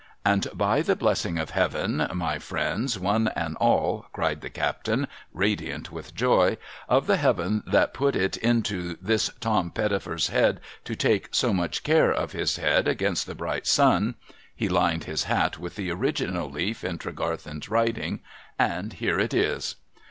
[0.25, 5.91] 'And by the blessing of Heaven, my friends, one and all,' cried the captain, radiant
[5.91, 6.57] with joy,
[6.89, 11.83] —'of the Heaven that put it into this Tom Pettifer's head to take so much
[11.83, 14.15] care of his head against the bright sun,—
[14.55, 18.21] he lined his hat with the original leaf in Tregarthen's writing,—
[18.57, 19.75] and here it is